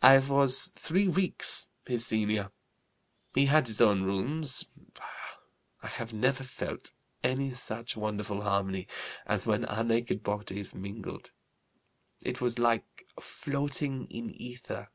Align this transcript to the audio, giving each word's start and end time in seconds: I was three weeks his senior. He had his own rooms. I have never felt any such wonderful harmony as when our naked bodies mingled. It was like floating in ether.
I 0.00 0.18
was 0.20 0.72
three 0.76 1.08
weeks 1.08 1.68
his 1.84 2.06
senior. 2.06 2.52
He 3.34 3.44
had 3.44 3.66
his 3.66 3.82
own 3.82 4.02
rooms. 4.02 4.64
I 5.82 5.88
have 5.88 6.10
never 6.10 6.42
felt 6.42 6.92
any 7.22 7.50
such 7.50 7.94
wonderful 7.94 8.40
harmony 8.40 8.88
as 9.26 9.46
when 9.46 9.66
our 9.66 9.84
naked 9.84 10.22
bodies 10.22 10.74
mingled. 10.74 11.32
It 12.22 12.40
was 12.40 12.58
like 12.58 13.04
floating 13.20 14.06
in 14.06 14.30
ether. 14.40 14.88